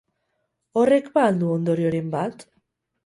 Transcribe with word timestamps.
Horrek 0.81 1.11
ba 1.17 1.27
al 1.27 1.37
du 1.43 1.51
ondorioren 1.59 2.11
bat? 2.17 2.47